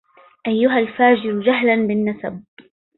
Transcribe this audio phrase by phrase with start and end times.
[0.47, 2.43] أيها الفاجر جهلا بالنسب